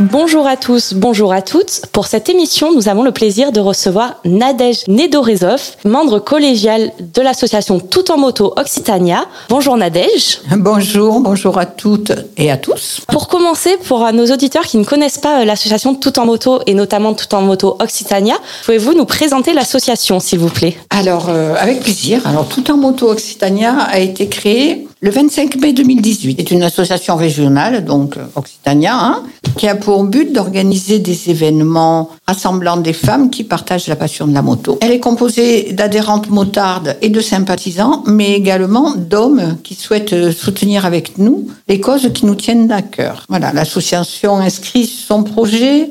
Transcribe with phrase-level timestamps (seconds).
[0.00, 1.82] Bonjour à tous, bonjour à toutes.
[1.92, 7.80] Pour cette émission, nous avons le plaisir de recevoir Nadège Nedorezov, membre collégial de l'association
[7.80, 9.26] Tout en moto Occitania.
[9.50, 10.40] Bonjour Nadège.
[10.56, 13.02] Bonjour, bonjour à toutes et à tous.
[13.08, 16.72] Pour commencer, pour nos auditeurs qui ne connaissent pas euh, l'association Tout en moto et
[16.72, 20.78] notamment Tout en moto Occitania, pouvez-vous nous présenter l'association s'il vous plaît?
[20.88, 22.26] Alors, euh, avec plaisir.
[22.26, 26.36] Alors, Tout en moto Occitania a été créé le 25 mai 2018.
[26.38, 29.22] C'est une association régionale, donc euh, Occitania, hein,
[29.56, 34.34] qui a pour but d'organiser des événements rassemblant des femmes qui partagent la passion de
[34.34, 34.78] la moto.
[34.82, 40.84] Elle est composée d'adhérentes motardes et de sympathisants, mais également d'hommes qui souhaitent euh, soutenir
[40.84, 43.24] avec nous les causes qui nous tiennent à cœur.
[43.28, 45.88] Voilà, l'association inscrit son projet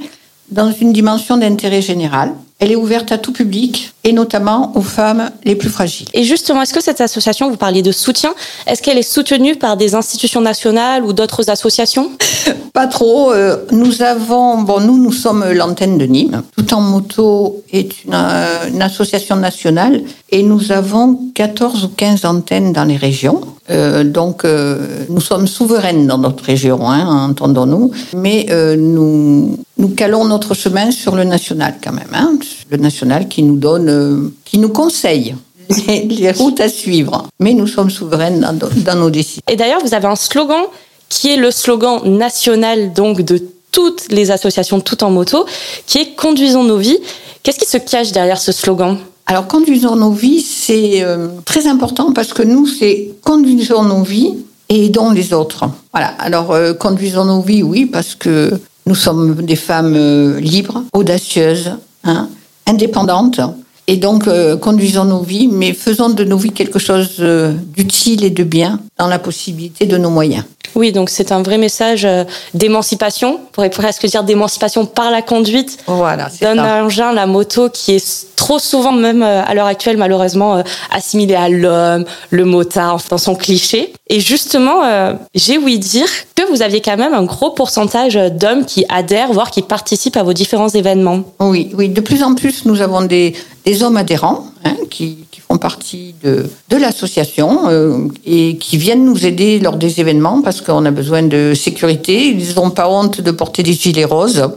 [0.52, 2.34] dans une dimension d'intérêt général.
[2.60, 6.08] Elle est ouverte à tout public et notamment aux femmes les plus fragiles.
[6.14, 8.34] Et justement, est-ce que cette association, vous parliez de soutien,
[8.68, 12.12] est-ce qu'elle est soutenue par des institutions nationales ou d'autres associations?
[12.74, 13.32] Pas trop.
[13.32, 16.44] Euh, nous avons, bon, nous, nous sommes l'antenne de Nîmes.
[16.58, 22.26] Tout en moto est une, euh, une, association nationale et nous avons 14 ou 15
[22.26, 23.42] antennes dans les régions.
[23.70, 27.92] Euh, donc, euh, nous sommes souveraines dans notre région, hein, entendons-nous.
[28.16, 32.10] Mais euh, nous, nous calons notre chemin sur le national quand même.
[32.14, 32.34] Hein,
[32.70, 35.36] le national qui nous donne qui nous conseille
[35.88, 37.28] les, routes à suivre.
[37.40, 39.44] Mais nous sommes souveraines dans, dans nos décisions.
[39.48, 40.64] Et d'ailleurs, vous avez un slogan
[41.10, 45.46] qui est le slogan national donc de toutes les associations tout en moto,
[45.86, 46.98] qui est Conduisons nos vies.
[47.44, 48.98] Qu'est-ce qui se cache derrière ce slogan?
[49.30, 54.34] Alors, conduisons nos vies, c'est euh, très important parce que nous, c'est conduisons nos vies
[54.70, 55.66] et aidons les autres.
[55.94, 56.08] Voilà.
[56.18, 61.74] Alors, euh, conduisons nos vies, oui, parce que nous sommes des femmes euh, libres, audacieuses,
[62.06, 62.28] hein,
[62.66, 63.40] indépendantes.
[63.92, 68.24] Et donc, euh, conduisons nos vies, mais faisons de nos vies quelque chose euh, d'utile
[68.24, 70.44] et de bien dans la possibilité de nos moyens.
[70.76, 75.22] Oui, donc c'est un vrai message euh, d'émancipation, on pourrait presque dire d'émancipation par la
[75.22, 80.64] conduite voilà, d'un engin, la moto, qui est trop souvent, même à l'heure actuelle, malheureusement,
[80.92, 83.94] assimilé à l'homme, le motard, dans son cliché.
[84.08, 84.82] Et justement,
[85.36, 89.52] j'ai ouï dire que vous aviez quand même un gros pourcentage d'hommes qui adhèrent, voire
[89.52, 91.24] qui participent à vos différents événements.
[91.40, 95.42] Oui, oui, de plus en plus, nous avons des, des hommes adhérents hein, qui, qui,
[95.42, 100.62] font partie de, de l'association euh, et qui viennent nous aider lors des événements parce
[100.62, 102.28] qu'on a besoin de sécurité.
[102.28, 104.50] Ils n'ont pas honte de porter des gilets roses.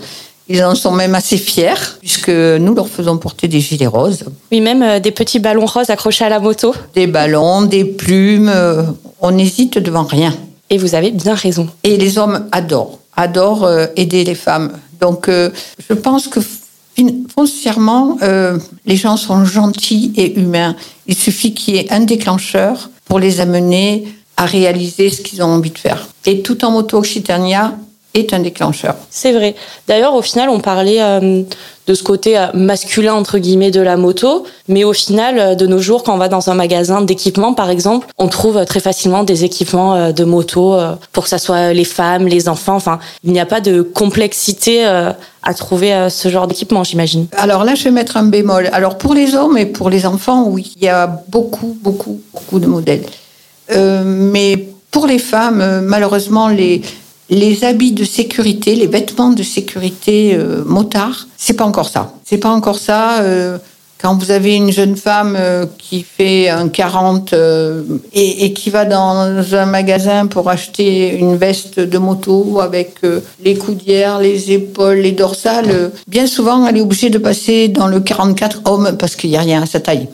[0.49, 4.25] Ils en sont même assez fiers, puisque nous leur faisons porter des gilets roses.
[4.51, 6.75] Oui, même euh, des petits ballons roses accrochés à la moto.
[6.95, 8.83] Des ballons, des plumes, euh,
[9.21, 10.35] on n'hésite devant rien.
[10.71, 11.69] Et vous avez bien raison.
[11.85, 14.73] Et les hommes adorent, adorent aider les femmes.
[15.01, 16.41] Donc, je pense que
[17.35, 20.77] foncièrement, euh, les gens sont gentils et humains.
[21.07, 25.47] Il suffit qu'il y ait un déclencheur pour les amener à réaliser ce qu'ils ont
[25.47, 26.09] envie de faire.
[26.27, 27.77] Et tout en moto Occitania
[28.15, 28.97] est un déclencheur.
[29.11, 29.55] C'est vrai.
[29.89, 31.43] D'ailleurs, au final, on parlait euh,
[31.87, 35.67] de ce côté euh, masculin, entre guillemets, de la moto, mais au final, euh, de
[35.67, 39.25] nos jours, quand on va dans un magasin d'équipement, par exemple, on trouve très facilement
[39.25, 40.77] des équipements de moto
[41.13, 42.77] pour que ça soit les femmes, les enfants.
[42.77, 47.27] Enfin, il n'y a pas de complexité à trouver ce genre d'équipement, j'imagine.
[47.33, 48.69] Alors là, je vais mettre un bémol.
[48.73, 52.59] Alors pour les hommes et pour les enfants, oui, il y a beaucoup, beaucoup, beaucoup
[52.59, 53.05] de modèles.
[53.71, 56.83] Euh, mais pour les femmes, malheureusement, les,
[57.33, 62.13] les habits de sécurité, les vêtements de sécurité euh, motards, c'est pas encore ça.
[62.27, 63.23] C'est pas encore ça.
[63.23, 63.57] Euh,
[63.97, 68.69] quand vous avez une jeune femme euh, qui fait un 40 euh, et, et, qui
[68.69, 72.97] va dans un magasin pour acheter une veste de moto avec
[73.43, 78.01] les coudières, les épaules, les dorsales, bien souvent elle est obligée de passer dans le
[78.01, 80.09] 44 homme parce qu'il n'y a rien à sa taille.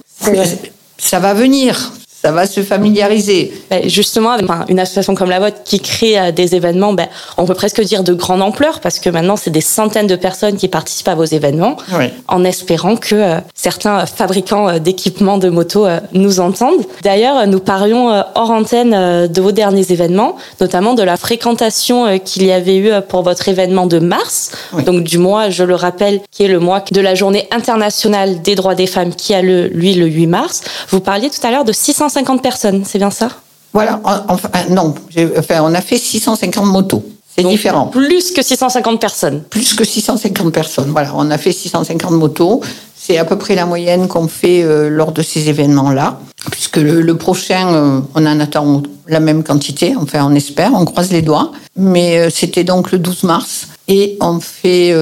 [0.99, 1.93] Ça va venir,
[2.23, 3.53] ça va se familiariser.
[3.71, 7.06] Ben justement, avec une association comme la vôtre qui crée des événements, ben,
[7.37, 10.57] on peut presque dire de grande ampleur, parce que maintenant, c'est des centaines de personnes
[10.57, 12.07] qui participent à vos événements, oui.
[12.27, 16.84] en espérant que euh, certains fabricants euh, d'équipements de moto euh, nous entendent.
[17.03, 22.07] D'ailleurs, nous parlions euh, hors antenne euh, de vos derniers événements, notamment de la fréquentation
[22.07, 24.84] euh, qu'il y avait eu pour votre événement de mars, oui.
[24.84, 28.54] donc du mois, je le rappelle, qui est le mois de la journée internationale des
[28.54, 30.63] droits des femmes, qui a le, lui le 8 mars.
[30.89, 33.28] Vous parliez tout à l'heure de 600 650 personnes, c'est bien ça?
[33.72, 34.95] Voilà, enfin, non,
[35.37, 37.05] enfin, on a fait 650 motos.
[37.37, 37.87] C'est différent.
[37.87, 39.43] Plus que 650 personnes.
[39.49, 40.91] Plus que 650 personnes.
[40.91, 42.63] Voilà, on a fait 650 motos.
[42.97, 46.19] C'est à peu près la moyenne qu'on fait euh, lors de ces événements-là,
[46.51, 51.13] puisque le, prochain, euh, on en attend la même quantité, enfin on espère, on croise
[51.13, 51.53] les doigts.
[51.77, 54.95] Mais euh, c'était donc le 12 mars et on fait,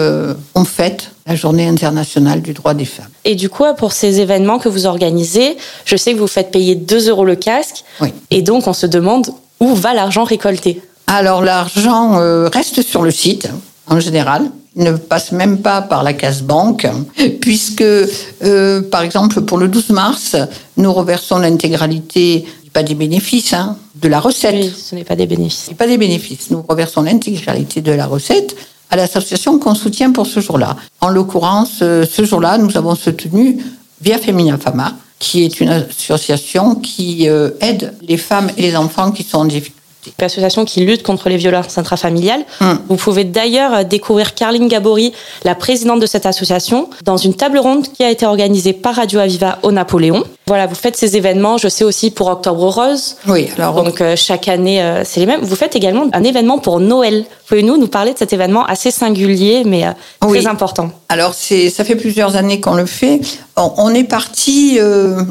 [0.55, 3.09] on fête la journée internationale du droit des femmes.
[3.25, 6.75] Et du coup, pour ces événements que vous organisez, je sais que vous faites payer
[6.75, 7.85] 2 euros le casque.
[8.01, 8.13] Oui.
[8.31, 9.31] Et donc, on se demande
[9.61, 12.19] où va l'argent récolté Alors, l'argent
[12.53, 13.49] reste sur le site,
[13.89, 16.87] en général ne passe même pas par la casse banque,
[17.41, 20.37] puisque, euh, par exemple, pour le 12 mars,
[20.77, 24.55] nous reversons l'intégralité, pas des bénéfices, hein, de la recette.
[24.55, 25.71] Oui, ce n'est pas des bénéfices.
[25.77, 26.51] Pas des bénéfices.
[26.51, 28.55] Nous reversons l'intégralité de la recette
[28.91, 30.77] à l'association qu'on soutient pour ce jour-là.
[31.01, 33.59] En l'occurrence, euh, ce jour-là, nous avons soutenu
[34.01, 39.11] via Femina Fama, qui est une association qui euh, aide les femmes et les enfants
[39.11, 39.76] qui sont en difficulté
[40.21, 42.45] association qui lutte contre les violences intrafamiliales.
[42.61, 42.79] Hum.
[42.89, 45.13] Vous pouvez d'ailleurs euh, découvrir Carline Gabory,
[45.45, 49.21] la présidente de cette association, dans une table ronde qui a été organisée par Radio
[49.21, 50.25] Aviva au Napoléon.
[50.47, 53.17] Voilà, vous faites ces événements, je sais aussi pour Octobre Rose.
[53.27, 53.83] Oui, alors.
[53.83, 55.41] Donc euh, chaque année, euh, c'est les mêmes.
[55.43, 57.25] Vous faites également un événement pour Noël.
[57.49, 59.85] Pouvez-nous nous parler de cet événement assez singulier, mais
[60.21, 60.91] très important?
[61.09, 63.21] Alors, ça fait plusieurs années qu'on le fait.
[63.59, 64.79] On, est parti,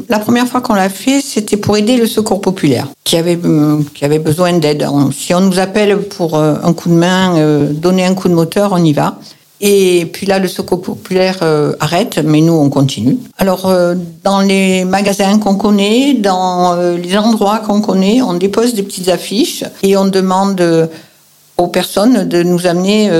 [0.08, 3.38] la première fois qu'on l'a fait, c'était pour aider le secours populaire, qui avait,
[3.94, 7.72] qui avait besoin d'aide si on nous appelle pour euh, un coup de main, euh,
[7.72, 9.18] donner un coup de moteur, on y va.
[9.60, 13.16] Et puis là, le secours populaire euh, arrête, mais nous, on continue.
[13.38, 13.72] Alors,
[14.22, 19.64] dans les magasins qu'on connaît, dans les endroits qu'on connaît, on dépose des petites affiches
[19.82, 20.62] et on demande
[21.56, 23.10] aux personnes de nous amener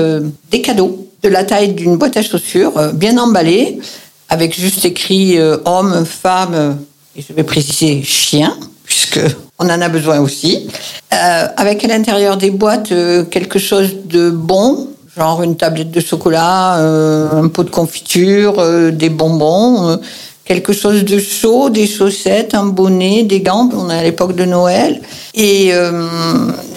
[0.51, 3.79] des cadeaux de la taille d'une boîte à chaussures, bien emballée,
[4.29, 6.77] avec juste écrit homme, femme,
[7.17, 9.19] et je vais préciser chien, puisque
[9.59, 10.67] on en a besoin aussi.
[11.13, 15.99] Euh, avec à l'intérieur des boîtes euh, quelque chose de bon, genre une tablette de
[15.99, 19.99] chocolat, euh, un pot de confiture, des bonbons,
[20.45, 24.45] quelque chose de chaud, des chaussettes, un bonnet, des gants, on est à l'époque de
[24.45, 25.01] Noël,
[25.33, 25.71] et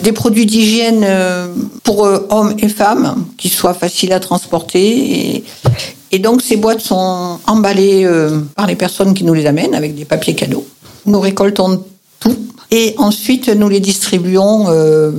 [0.03, 1.07] des produits d'hygiène
[1.85, 2.01] pour
[2.31, 5.37] hommes et femmes qui soient faciles à transporter.
[5.37, 5.45] Et,
[6.11, 8.09] et donc ces boîtes sont emballées
[8.57, 10.67] par les personnes qui nous les amènent avec des papiers cadeaux.
[11.07, 11.83] Nous récoltons
[12.19, 12.37] tout
[12.71, 15.13] et ensuite, nous les distribuons euh,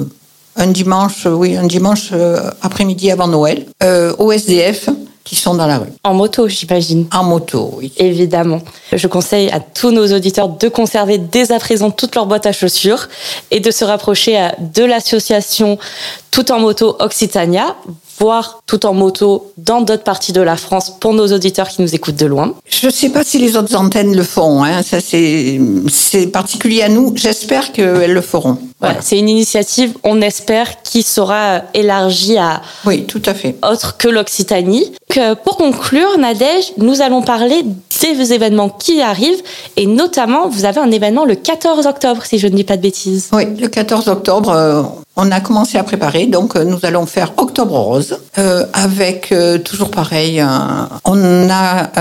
[0.55, 4.89] un dimanche, oui, un dimanche euh, après-midi avant Noël, euh, au SDF
[5.23, 5.89] qui sont dans la rue.
[6.03, 7.05] En moto, j'imagine.
[7.13, 7.93] En moto, oui.
[7.97, 8.61] Évidemment.
[8.91, 12.53] Je conseille à tous nos auditeurs de conserver dès à présent toute leur boîte à
[12.53, 13.07] chaussures
[13.51, 15.77] et de se rapprocher de l'association
[16.31, 17.75] Tout en moto Occitania
[18.21, 21.95] voir tout en moto dans d'autres parties de la France pour nos auditeurs qui nous
[21.95, 24.63] écoutent de loin Je ne sais pas si les autres antennes le font.
[24.63, 24.83] Hein.
[24.83, 25.59] Ça, c'est,
[26.31, 27.13] particulier à nous.
[27.15, 28.59] J'espère qu'elles le feront.
[28.79, 28.97] Voilà.
[29.01, 33.55] c'est une initiative, on espère, qui sera élargie à oui, tout à fait.
[33.63, 34.91] autre que l'Occitanie.
[35.43, 37.63] Pour conclure, Nadège, nous allons parler
[38.09, 39.41] des événements qui arrivent
[39.77, 42.81] et notamment, vous avez un événement le 14 octobre, si je ne dis pas de
[42.81, 43.29] bêtises.
[43.31, 44.83] Oui, le 14 octobre, euh,
[45.15, 49.33] on a commencé à préparer, donc euh, nous allons faire Octobre Rose euh, avec
[49.65, 50.43] toujours pareil.
[51.05, 51.91] on a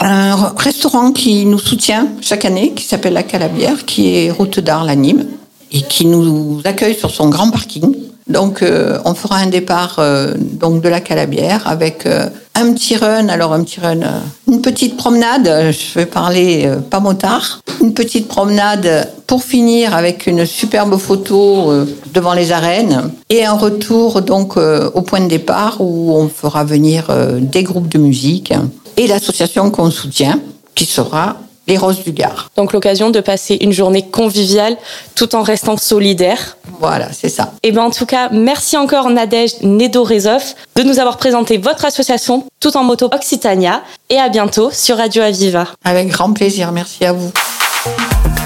[0.00, 4.90] un restaurant qui nous soutient chaque année, qui s'appelle La Calabière, qui est route d'Arles
[4.90, 5.26] à Nîmes
[5.70, 7.94] et qui nous accueille sur son grand parking.
[8.28, 12.96] Donc, euh, on fera un départ euh, donc de la Calabière avec euh, un petit
[12.96, 13.28] run.
[13.28, 14.00] Alors, un petit run,
[14.48, 15.72] une petite promenade.
[15.72, 17.60] Je vais parler pas motard.
[17.80, 21.72] Une petite promenade pour finir avec une superbe photo
[22.12, 27.08] devant les arènes et un retour donc au point de départ où on fera venir
[27.40, 28.52] des groupes de musique
[28.96, 30.38] et l'association qu'on soutient
[30.74, 32.50] qui sera les Roses du Gard.
[32.56, 34.76] Donc l'occasion de passer une journée conviviale
[35.14, 36.56] tout en restant solidaire.
[36.80, 37.52] Voilà, c'est ça.
[37.62, 40.42] Et eh bien en tout cas, merci encore Nadège Nedo-Rezov
[40.76, 45.22] de nous avoir présenté votre association tout en moto Occitania et à bientôt sur Radio
[45.22, 45.66] Aviva.
[45.84, 47.30] Avec grand plaisir, merci à vous.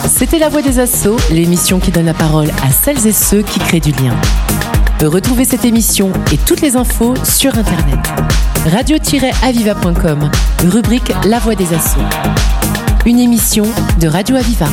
[0.09, 3.59] C'était La Voix des Assauts, l'émission qui donne la parole à celles et ceux qui
[3.59, 4.15] créent du lien.
[5.03, 7.99] Retrouvez cette émission et toutes les infos sur internet.
[8.67, 10.31] radio-aviva.com,
[10.71, 12.76] rubrique La Voix des Assauts
[13.07, 13.65] une émission
[14.01, 14.67] de Radio Aviva.